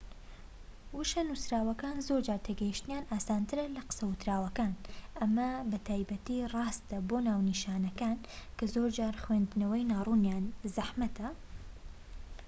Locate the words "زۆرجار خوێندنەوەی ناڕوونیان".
8.73-10.45